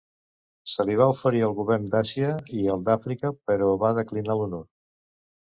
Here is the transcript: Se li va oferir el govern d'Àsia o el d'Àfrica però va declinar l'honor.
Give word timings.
Se 0.71 0.85
li 0.89 0.95
va 1.01 1.07
oferir 1.11 1.43
el 1.47 1.53
govern 1.59 1.85
d'Àsia 1.91 2.31
o 2.63 2.63
el 2.77 2.83
d'Àfrica 2.89 3.33
però 3.51 3.71
va 3.85 3.95
declinar 4.03 4.39
l'honor. 4.41 4.69